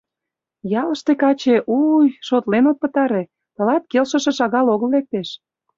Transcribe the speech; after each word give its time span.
Ялыште 0.81 1.11
каче— 1.21 1.55
у-уй, 1.75 2.07
шотлен 2.27 2.65
от 2.71 2.77
пытаре, 2.81 3.23
тылат 3.55 3.83
келшыше 3.91 4.31
шагал 4.37 4.67
огыл 4.73 4.89
лектеш. 4.95 5.29